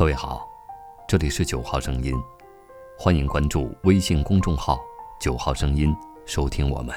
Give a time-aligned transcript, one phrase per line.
[0.00, 0.48] 各位好，
[1.06, 2.14] 这里是九号声音，
[2.98, 4.80] 欢迎关注微信公众号
[5.20, 5.94] “九号声音”，
[6.24, 6.96] 收听我们。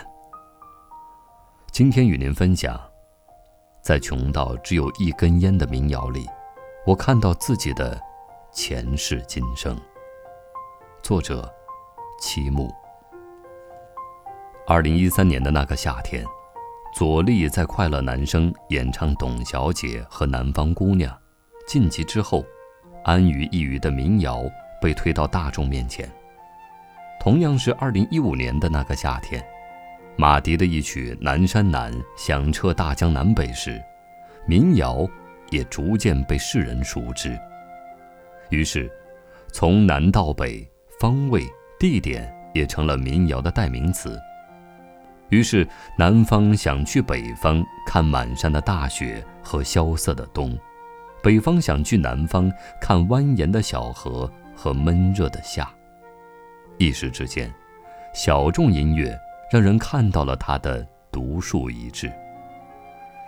[1.70, 2.80] 今天与您分享，
[3.82, 6.26] 在穷到只有一根烟的民谣里，
[6.86, 8.02] 我看到自己的
[8.54, 9.78] 前世今生。
[11.02, 11.54] 作者：
[12.22, 12.74] 七木。
[14.66, 16.26] 二零一三年的那个夏天，
[16.96, 21.14] 左立在《快乐男声》演唱董小姐和南方姑娘，
[21.68, 22.42] 晋级之后。
[23.04, 24.44] 安于一隅的民谣
[24.82, 26.10] 被推到大众面前。
[27.20, 29.44] 同样是二零一五年的那个夏天，
[30.18, 33.82] 马迪的一曲《南山南》响彻大江南北时，
[34.46, 35.08] 民谣
[35.50, 37.40] 也逐渐被世人熟知。
[38.50, 38.92] 于是，
[39.52, 41.48] 从南到北，方位、
[41.80, 44.20] 地点也成了民谣的代名词。
[45.30, 45.68] 于是，
[45.98, 50.58] 南方想去北方看满山的大雪和萧瑟的冬。
[51.24, 55.72] 北方想去南方看蜿蜒的小河和闷热的夏，
[56.78, 57.50] 一时之间，
[58.14, 59.18] 小众音乐
[59.50, 62.12] 让人看到了它的独树一帜。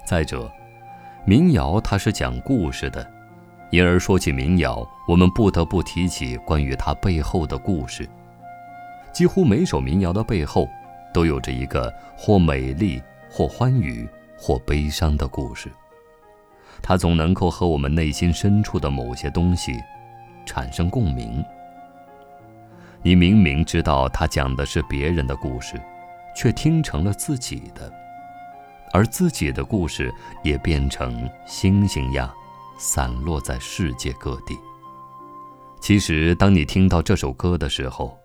[0.05, 0.51] 再者，
[1.25, 3.09] 民谣它是讲故事的，
[3.71, 8.05] 因而说起民谣，我们不得不提起关于它背后的故事。
[9.13, 10.67] 几乎每首民谣的背后，
[11.13, 13.01] 都有着一个或美丽、
[13.31, 14.05] 或欢愉、
[14.37, 15.71] 或悲伤的故事。
[16.81, 19.81] 它总能够和我们内心深处的某些东西
[20.45, 21.43] 产生共鸣。
[23.01, 25.79] 你明明知道它讲的是别人的故事，
[26.35, 27.91] 却听成了自己的，
[28.93, 32.31] 而自己的故事也变成星星样
[32.77, 34.57] 散落在世界各地。
[35.79, 38.17] 其实，当你听到这首歌的时候，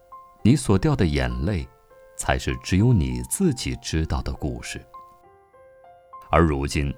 [0.42, 1.68] 你所掉的眼泪，
[2.16, 4.80] 才是只有你自己知道的故事。
[6.30, 6.94] 而如今。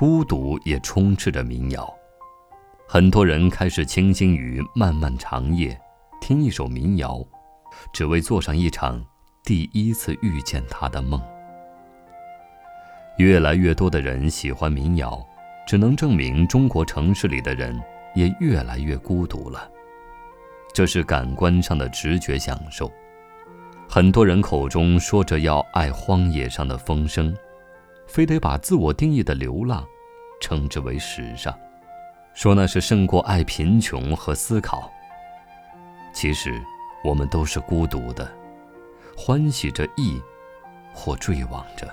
[0.00, 1.94] 孤独也充斥着民谣，
[2.88, 5.78] 很多人开始倾心于漫漫长夜，
[6.22, 7.22] 听一首民谣，
[7.92, 9.04] 只为做上一场
[9.44, 11.20] 第一次遇见他的梦。
[13.18, 15.22] 越来越多的人喜欢民谣，
[15.66, 17.78] 只能证明中国城市里的人
[18.14, 19.70] 也越来越孤独了。
[20.72, 22.90] 这是感官上的直觉享受，
[23.86, 27.36] 很多人口中说着要爱荒野上的风声。
[28.10, 29.86] 非得把自我定义的流浪，
[30.40, 31.54] 称之为时尚，
[32.34, 34.90] 说那是胜过爱贫穷和思考。
[36.12, 36.60] 其实，
[37.04, 38.28] 我们都是孤独的，
[39.16, 40.20] 欢喜着忆，
[40.92, 41.88] 或坠亡着。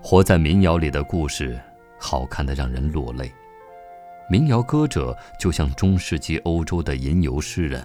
[0.00, 1.60] 活在民谣里的故事，
[1.98, 3.32] 好看的让人落泪。
[4.30, 7.84] 民谣歌者就像中世纪欧洲的吟游诗人，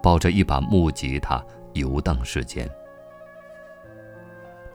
[0.00, 2.70] 抱着一把木吉他游荡世间。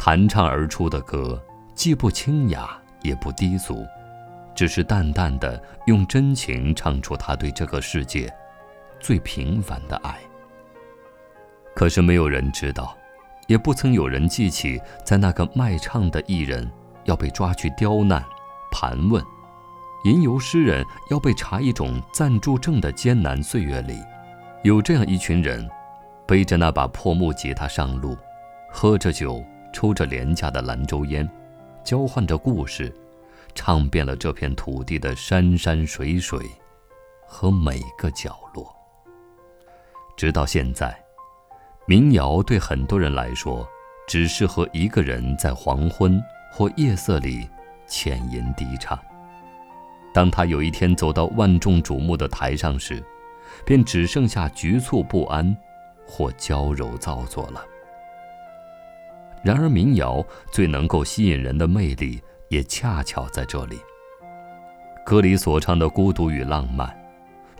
[0.06, 1.44] 弹唱而出的歌，
[1.74, 3.84] 既不清雅也不低俗，
[4.54, 8.32] 只是淡淡的用真情唱出他对这个世界
[9.00, 10.16] 最平凡的爱。
[11.76, 12.96] 可是没有人知道，
[13.48, 16.72] 也不曾有人记起，在那个卖唱的艺人
[17.06, 18.24] 要被抓去刁难、
[18.72, 19.26] 盘问，
[20.04, 24.00] 吟游诗人要被查一种暂住证的艰难岁月里，
[24.62, 25.68] 有这样一群人，
[26.28, 28.16] 背着那把破木吉他上路，
[28.70, 29.44] 喝着酒。
[29.75, 31.30] 抽着廉价的兰州烟，
[31.84, 32.96] 交换着故事，
[33.53, 36.40] 唱遍了这片土地的山山水水
[37.28, 38.74] 和每个角落。
[40.16, 40.97] 直到现在，
[41.85, 43.68] 民谣对很多人来说，
[44.08, 47.46] 只适合一个人在黄昏或夜色里
[47.85, 48.97] 浅吟低唱。
[50.14, 53.03] 当他有一天走到万众瞩目的台上时，
[53.66, 55.53] 便只剩下局促不安
[56.08, 57.62] 或娇柔造作了。
[59.46, 62.20] 然而，民谣最能够吸引人的魅力，
[62.50, 63.78] 也恰巧在这里。
[65.06, 66.92] 歌里所唱的孤独与浪漫，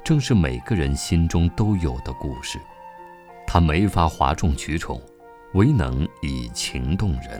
[0.03, 2.59] 正是每个人心中都有的故事。
[3.46, 5.00] 它没法哗众取宠，
[5.53, 7.40] 唯能以情动人。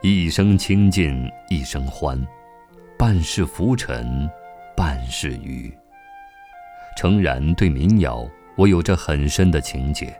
[0.00, 2.24] 一生清尽一生欢，
[2.96, 4.30] 半世浮沉
[4.76, 5.76] 半世愚。
[6.96, 8.24] 诚然，对民谣
[8.54, 10.16] 我有着很深的情结，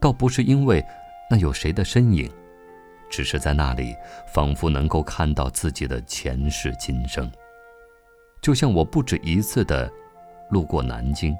[0.00, 0.82] 倒不是因为。
[1.30, 2.28] 那有谁的身影？
[3.08, 3.94] 只是在那里，
[4.26, 7.30] 仿佛能够看到自己的前世今生。
[8.42, 9.88] 就像我不止一次的
[10.48, 11.36] 路过南京，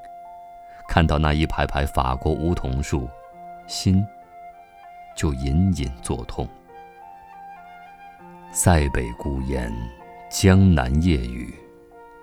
[0.87, 3.09] 看到那一排排法国梧桐树，
[3.67, 4.05] 心
[5.13, 6.47] 就隐隐作痛。
[8.53, 9.73] 塞北孤烟，
[10.29, 11.53] 江南夜雨，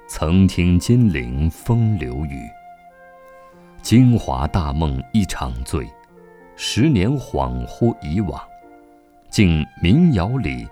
[0.09, 2.49] 曾听金陵风流雨。
[3.83, 5.87] 京华大梦一场醉。
[6.61, 8.43] 十年恍惚已往，
[9.31, 10.67] 竟民谣里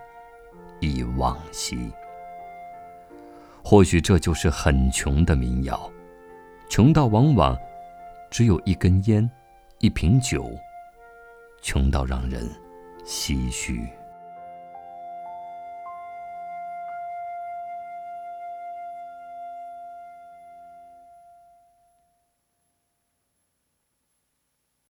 [0.81, 1.79] 忆往昔。
[3.63, 5.89] 或许这就是很穷的民谣，
[6.69, 7.57] 穷到往往
[8.33, 9.31] 只有一根烟，
[9.79, 10.51] 一瓶酒，
[11.63, 12.45] 穷到让人
[13.05, 13.89] 唏嘘。